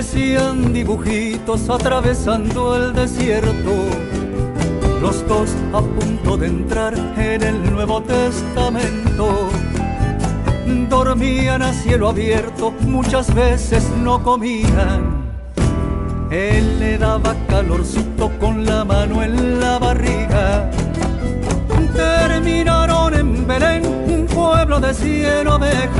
[0.00, 3.84] Parecían dibujitos atravesando el desierto,
[5.02, 9.50] los dos a punto de entrar en el Nuevo Testamento.
[10.88, 15.22] Dormían a cielo abierto, muchas veces no comían.
[16.30, 20.70] Él le daba calorcito con la mano en la barriga.
[21.94, 25.99] Terminaron en Belén, un pueblo de cien ovejas